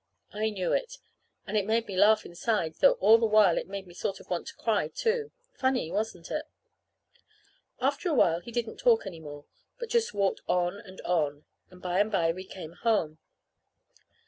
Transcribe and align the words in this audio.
I 0.33 0.49
knew 0.49 0.73
it, 0.73 0.97
and 1.45 1.55
it 1.55 1.67
made 1.67 1.85
me 1.85 1.95
laugh 1.95 2.25
inside, 2.25 2.73
though 2.79 2.93
all 2.93 3.19
the 3.19 3.27
while 3.27 3.59
it 3.59 3.67
made 3.67 3.85
me 3.85 3.93
sort 3.93 4.19
of 4.19 4.31
want 4.31 4.47
to 4.47 4.55
cry, 4.55 4.87
too. 4.87 5.31
Funny, 5.53 5.91
wasn't 5.91 6.31
it? 6.31 6.45
After 7.79 8.11
a 8.11 8.17
time 8.17 8.41
he 8.41 8.51
didn't 8.51 8.77
talk 8.77 9.05
any 9.05 9.19
more, 9.19 9.45
but 9.77 9.89
just 9.89 10.11
walked 10.15 10.41
on 10.47 10.79
and 10.79 11.01
on; 11.01 11.45
and 11.69 11.83
by 11.83 11.99
and 11.99 12.11
by 12.11 12.31
we 12.31 12.45
came 12.45 12.71
home. 12.73 13.19